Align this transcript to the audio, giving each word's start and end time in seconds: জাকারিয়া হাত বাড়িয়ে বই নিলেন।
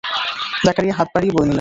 জাকারিয়া 0.65 0.95
হাত 0.97 1.07
বাড়িয়ে 1.15 1.33
বই 1.35 1.39
নিলেন। 1.39 1.49